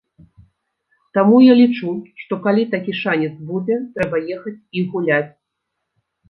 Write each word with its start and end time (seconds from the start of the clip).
Таму 1.17 1.37
я 1.43 1.53
лічу, 1.59 1.89
што 2.21 2.33
калі 2.45 2.63
такі 2.73 2.95
шанец 3.01 3.29
будзе, 3.51 3.77
трэба 3.99 4.23
ехаць 4.37 4.57
і 4.81 4.85
гуляць. 4.95 5.29